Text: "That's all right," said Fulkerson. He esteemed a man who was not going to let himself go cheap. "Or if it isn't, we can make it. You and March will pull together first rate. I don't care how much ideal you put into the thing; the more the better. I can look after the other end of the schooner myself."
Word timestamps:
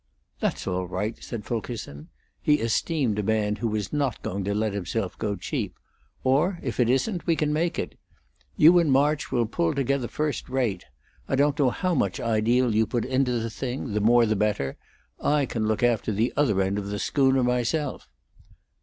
"That's 0.39 0.65
all 0.65 0.87
right," 0.87 1.15
said 1.23 1.45
Fulkerson. 1.45 2.09
He 2.41 2.55
esteemed 2.55 3.19
a 3.19 3.21
man 3.21 3.57
who 3.57 3.67
was 3.67 3.93
not 3.93 4.19
going 4.23 4.43
to 4.45 4.55
let 4.55 4.73
himself 4.73 5.15
go 5.19 5.35
cheap. 5.35 5.75
"Or 6.23 6.57
if 6.63 6.79
it 6.79 6.89
isn't, 6.89 7.27
we 7.27 7.35
can 7.35 7.53
make 7.53 7.77
it. 7.77 7.99
You 8.57 8.79
and 8.79 8.91
March 8.91 9.31
will 9.31 9.45
pull 9.45 9.75
together 9.75 10.07
first 10.07 10.49
rate. 10.49 10.85
I 11.29 11.35
don't 11.35 11.55
care 11.55 11.69
how 11.69 11.93
much 11.93 12.19
ideal 12.19 12.73
you 12.73 12.87
put 12.87 13.05
into 13.05 13.37
the 13.37 13.51
thing; 13.51 13.93
the 13.93 14.01
more 14.01 14.25
the 14.25 14.35
better. 14.35 14.75
I 15.21 15.45
can 15.45 15.67
look 15.67 15.83
after 15.83 16.11
the 16.11 16.33
other 16.35 16.59
end 16.63 16.79
of 16.79 16.87
the 16.87 16.97
schooner 16.97 17.43
myself." 17.43 18.09